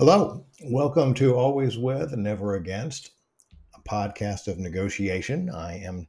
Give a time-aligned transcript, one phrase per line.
[0.00, 3.10] Hello, welcome to Always With, and Never Against,
[3.74, 5.50] a podcast of negotiation.
[5.50, 6.08] I am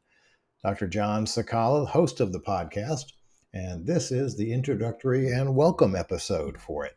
[0.63, 0.87] Dr.
[0.87, 3.11] John Sakala, host of the podcast,
[3.53, 6.95] and this is the introductory and welcome episode for it.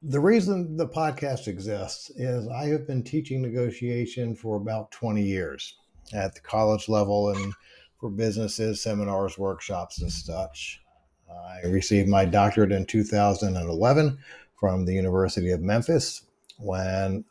[0.00, 5.74] The reason the podcast exists is I have been teaching negotiation for about 20 years
[6.14, 7.52] at the college level and
[7.98, 10.80] for businesses, seminars, workshops, and such.
[11.28, 14.18] I received my doctorate in 2011
[14.58, 16.22] from the University of Memphis.
[16.58, 17.24] When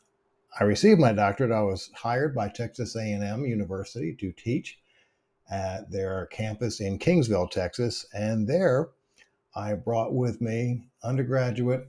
[0.58, 4.78] I received my doctorate, I was hired by Texas A&M University to teach
[5.50, 8.88] at their campus in Kingsville, Texas, and there
[9.54, 11.88] I brought with me undergraduate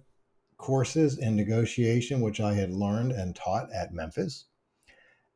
[0.57, 4.45] courses in negotiation, which I had learned and taught at Memphis.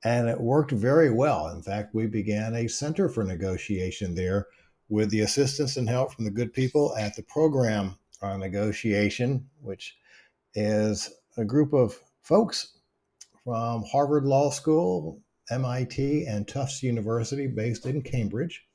[0.04, 1.48] And it worked very well.
[1.48, 4.48] In fact, we began a center for negotiation there
[4.90, 9.98] with the assistance and help from the good people at the program on negotiation, which
[10.54, 12.78] is a group of folks
[13.44, 18.66] from Harvard Law School, MIT, and Tufts University based in Cambridge.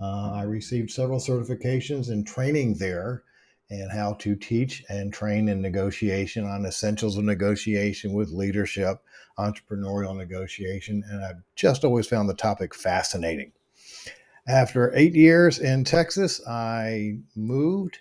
[0.00, 3.22] Uh, I received several certifications and training there
[3.70, 9.02] and how to teach and train in negotiation on essentials of negotiation with leadership,
[9.38, 13.52] entrepreneurial negotiation, and I've just always found the topic fascinating.
[14.46, 18.00] After eight years in Texas, I moved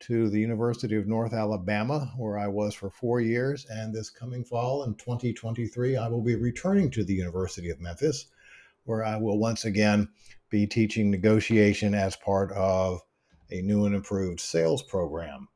[0.00, 3.66] to the University of North Alabama, where I was for four years.
[3.70, 8.26] And this coming fall in 2023, I will be returning to the University of Memphis,
[8.84, 10.08] where I will once again
[10.50, 13.00] be teaching negotiation as part of
[13.50, 15.48] a new and improved sales program.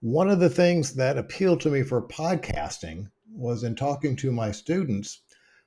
[0.00, 4.50] One of the things that appealed to me for podcasting was in talking to my
[4.50, 5.20] students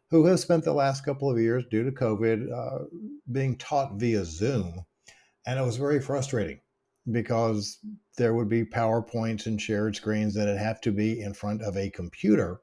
[0.09, 2.85] who have spent the last couple of years due to COVID uh,
[3.31, 4.83] being taught via Zoom.
[5.45, 6.59] And it was very frustrating
[7.11, 7.79] because
[8.17, 11.75] there would be PowerPoints and shared screens that would have to be in front of
[11.75, 12.61] a computer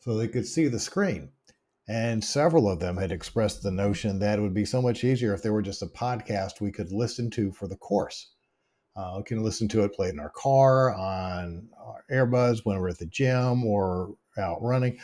[0.00, 1.30] so they could see the screen.
[1.88, 5.34] And several of them had expressed the notion that it would be so much easier
[5.34, 8.30] if there were just a podcast we could listen to for the course.
[8.96, 12.90] Uh, we can listen to it played in our car, on our earbuds when we're
[12.90, 14.98] at the gym or out running.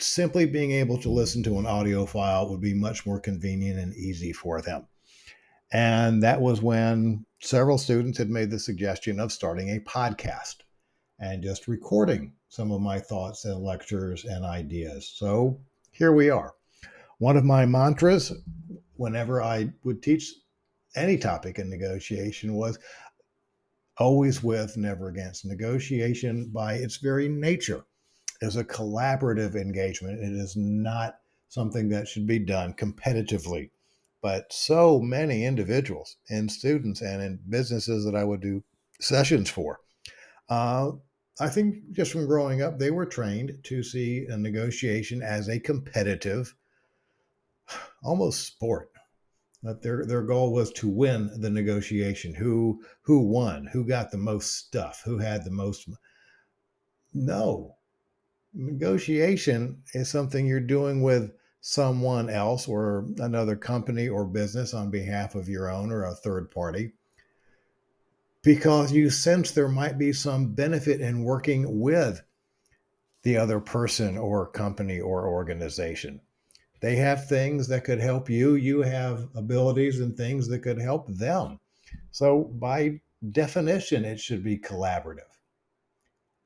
[0.00, 3.94] Simply being able to listen to an audio file would be much more convenient and
[3.94, 4.86] easy for them.
[5.74, 10.58] And that was when several students had made the suggestion of starting a podcast
[11.18, 15.12] and just recording some of my thoughts and lectures and ideas.
[15.12, 15.58] So
[15.90, 16.54] here we are.
[17.18, 18.32] One of my mantras,
[18.94, 20.32] whenever I would teach
[20.94, 22.78] any topic in negotiation, was
[23.98, 25.44] always with, never against.
[25.44, 27.84] Negotiation, by its very nature,
[28.40, 30.20] is a collaborative engagement.
[30.20, 31.18] It is not
[31.48, 33.70] something that should be done competitively.
[34.24, 38.64] But so many individuals and students and in businesses that I would do
[38.98, 39.80] sessions for
[40.48, 40.92] uh,
[41.40, 45.60] I think just from growing up, they were trained to see a negotiation as a
[45.60, 46.54] competitive,
[48.02, 48.90] almost sport.
[49.62, 52.34] That their their goal was to win the negotiation.
[52.34, 53.66] Who who won?
[53.72, 55.02] Who got the most stuff?
[55.04, 55.86] Who had the most?
[57.14, 57.76] No,
[58.52, 61.32] negotiation is something you're doing with
[61.66, 66.50] someone else or another company or business on behalf of your own or a third
[66.50, 66.92] party
[68.42, 72.22] because you sense there might be some benefit in working with
[73.22, 76.20] the other person or company or organization.
[76.82, 81.08] They have things that could help you, you have abilities and things that could help
[81.08, 81.60] them.
[82.10, 83.00] So, by
[83.32, 85.32] definition, it should be collaborative.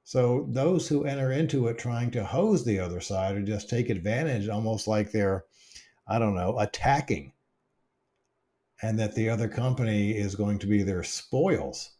[0.08, 3.90] So, those who enter into it trying to hose the other side or just take
[3.90, 5.44] advantage, almost like they're,
[6.06, 7.34] I don't know, attacking
[8.80, 11.90] and that the other company is going to be their spoils.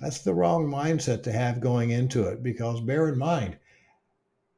[0.00, 3.60] That's the wrong mindset to have going into it because bear in mind,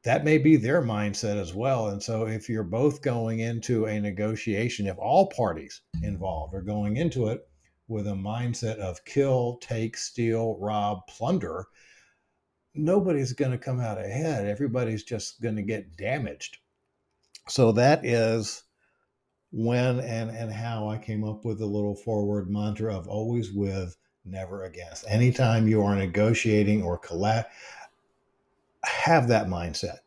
[0.03, 1.89] that may be their mindset as well.
[1.89, 6.97] And so, if you're both going into a negotiation, if all parties involved are going
[6.97, 7.47] into it
[7.87, 11.67] with a mindset of kill, take, steal, rob, plunder,
[12.73, 14.47] nobody's going to come out ahead.
[14.47, 16.57] Everybody's just going to get damaged.
[17.47, 18.63] So, that is
[19.51, 23.97] when and and how I came up with the little forward mantra of always with,
[24.25, 25.05] never against.
[25.07, 27.45] Anytime you are negotiating or collab,
[28.83, 29.99] have that mindset.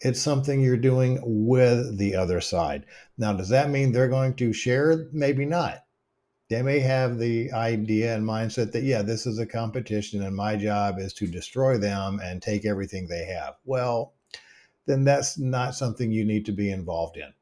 [0.00, 2.86] It's something you're doing with the other side.
[3.16, 5.08] Now, does that mean they're going to share?
[5.12, 5.84] Maybe not.
[6.48, 10.56] They may have the idea and mindset that, yeah, this is a competition and my
[10.56, 13.56] job is to destroy them and take everything they have.
[13.64, 14.14] Well,
[14.86, 17.32] then that's not something you need to be involved in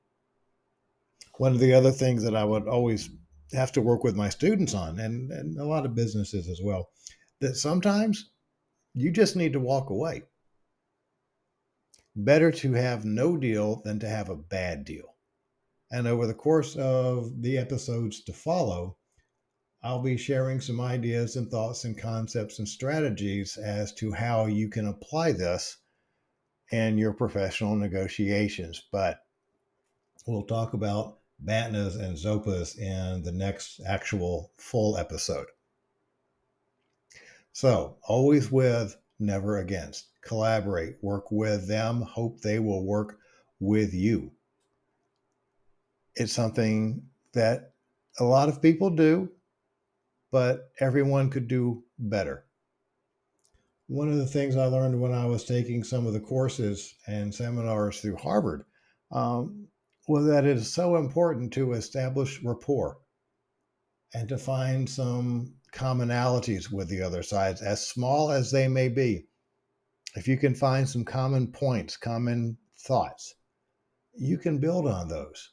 [1.38, 3.10] one of the other things that I would always
[3.52, 6.90] have to work with my students on, and, and a lot of businesses as well,
[7.40, 8.30] that sometimes
[8.94, 10.22] you just need to walk away.
[12.14, 15.15] Better to have no deal than to have a bad deal.
[15.90, 18.96] And over the course of the episodes to follow,
[19.82, 24.68] I'll be sharing some ideas and thoughts and concepts and strategies as to how you
[24.68, 25.76] can apply this
[26.72, 28.82] in your professional negotiations.
[28.90, 29.20] But
[30.26, 35.46] we'll talk about BATNAs and ZOPAs in the next actual full episode.
[37.52, 40.08] So, always with, never against.
[40.20, 43.18] Collaborate, work with them, hope they will work
[43.60, 44.32] with you.
[46.16, 47.02] It's something
[47.34, 47.72] that
[48.18, 49.30] a lot of people do,
[50.30, 52.46] but everyone could do better.
[53.86, 57.34] One of the things I learned when I was taking some of the courses and
[57.34, 58.64] seminars through Harvard
[59.12, 59.68] um,
[60.08, 62.98] was that it is so important to establish rapport
[64.14, 69.26] and to find some commonalities with the other sides, as small as they may be.
[70.14, 73.34] If you can find some common points, common thoughts,
[74.14, 75.50] you can build on those.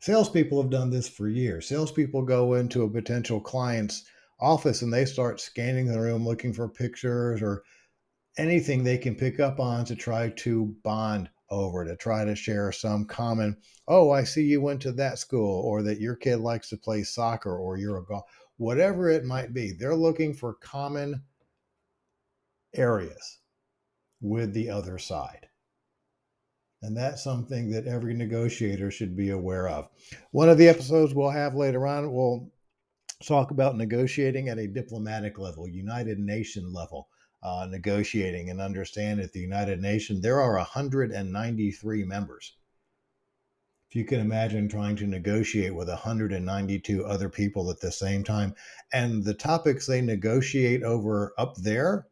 [0.00, 1.68] Salespeople have done this for years.
[1.68, 4.04] Salespeople go into a potential client's
[4.40, 7.64] office and they start scanning the room looking for pictures or
[8.36, 12.70] anything they can pick up on to try to bond over to try to share
[12.70, 13.56] some common
[13.88, 17.02] oh i see you went to that school or that your kid likes to play
[17.02, 18.24] soccer or you're a golf
[18.58, 21.22] whatever it might be they're looking for common
[22.74, 23.38] areas
[24.20, 25.48] with the other side
[26.82, 29.88] and that's something that every negotiator should be aware of
[30.30, 32.50] one of the episodes we'll have later on will
[33.26, 37.08] talk about negotiating at a diplomatic level united nation level
[37.42, 42.56] uh, negotiating and understand at the United Nations, there are 193 members.
[43.88, 48.54] If you can imagine trying to negotiate with 192 other people at the same time,
[48.92, 52.08] and the topics they negotiate over up there,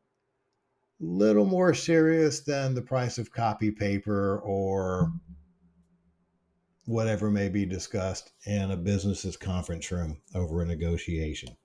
[1.00, 6.92] little more serious than the price of copy paper or mm-hmm.
[6.92, 11.56] whatever may be discussed in a business's conference room over a negotiation.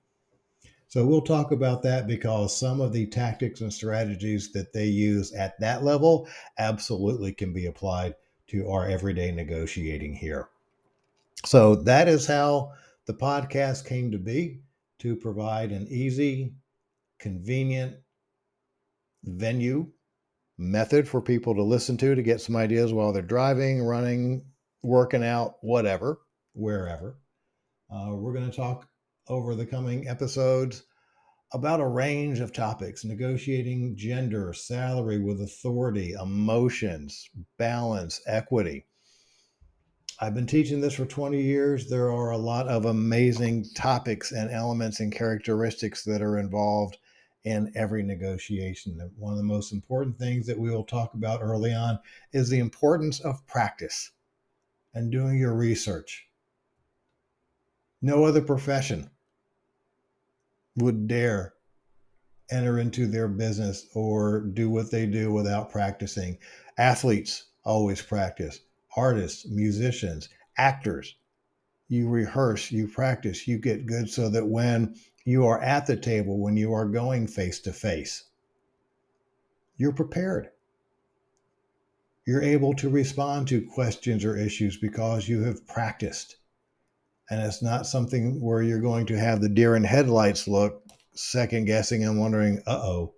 [0.88, 5.32] So we'll talk about that because some of the tactics and strategies that they use
[5.32, 6.28] at that level
[6.58, 8.14] absolutely can be applied
[8.48, 10.50] to our everyday negotiating here.
[11.46, 12.72] So that is how
[13.06, 14.60] the podcast came to be
[14.98, 16.52] to provide an easy,
[17.18, 17.96] convenient
[19.24, 19.90] venue
[20.58, 24.44] method for people to listen to to get some ideas while they're driving, running,
[24.82, 26.20] working out, whatever,
[26.54, 27.18] wherever.
[27.90, 28.88] Uh, we're going to talk
[29.28, 30.84] over the coming episodes
[31.52, 37.28] about a range of topics negotiating gender, salary with authority, emotions,
[37.58, 38.86] balance, equity.
[40.18, 41.88] I've been teaching this for 20 years.
[41.88, 46.96] There are a lot of amazing topics and elements and characteristics that are involved
[47.44, 48.98] in every negotiation.
[49.16, 51.98] One of the most important things that we will talk about early on
[52.32, 54.12] is the importance of practice
[54.94, 56.26] and doing your research.
[58.00, 59.10] No other profession
[60.76, 61.54] would dare
[62.50, 66.38] enter into their business or do what they do without practicing.
[66.78, 68.60] Athletes always practice,
[68.96, 70.28] artists, musicians,
[70.58, 71.16] actors.
[71.88, 76.38] You rehearse, you practice, you get good so that when you are at the table,
[76.38, 78.24] when you are going face to face,
[79.76, 80.50] you're prepared.
[82.26, 86.36] You're able to respond to questions or issues because you have practiced
[87.32, 90.82] and it's not something where you're going to have the deer in headlights look,
[91.14, 93.14] second guessing and wondering, uh oh,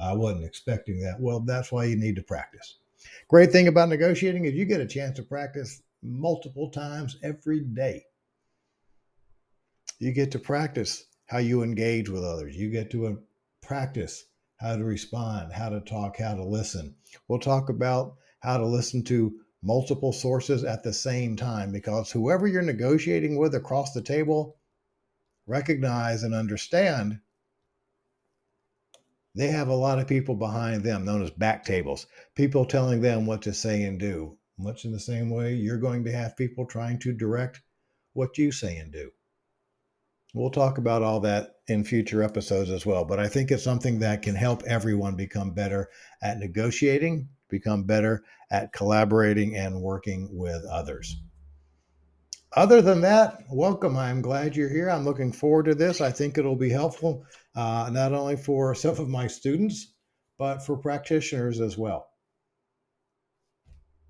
[0.00, 1.16] I wasn't expecting that.
[1.18, 2.78] Well, that's why you need to practice.
[3.26, 8.04] Great thing about negotiating is you get a chance to practice multiple times every day.
[9.98, 12.56] You get to practice how you engage with others.
[12.56, 13.14] You get to uh,
[13.62, 14.24] practice
[14.56, 16.96] how to respond, how to talk, how to listen.
[17.28, 22.46] We'll talk about how to listen to multiple sources at the same time because whoever
[22.46, 24.56] you're negotiating with across the table
[25.46, 27.18] recognize and understand
[29.34, 32.06] they have a lot of people behind them known as back tables
[32.36, 36.04] people telling them what to say and do much in the same way you're going
[36.04, 37.60] to have people trying to direct
[38.12, 39.10] what you say and do
[40.34, 43.98] we'll talk about all that in future episodes as well but i think it's something
[43.98, 45.88] that can help everyone become better
[46.22, 51.16] at negotiating become better at collaborating and working with others.
[52.56, 53.96] Other than that, welcome.
[53.96, 54.88] I'm glad you're here.
[54.88, 56.00] I'm looking forward to this.
[56.00, 59.94] I think it'll be helpful uh, not only for some of my students,
[60.38, 62.08] but for practitioners as well.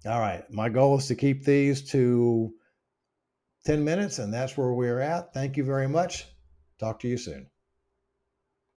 [0.07, 0.49] All right.
[0.51, 2.53] My goal is to keep these to
[3.69, 5.35] 10 minutes, and that's where we're at.
[5.35, 6.25] Thank you very much.
[6.81, 7.51] Talk to you soon.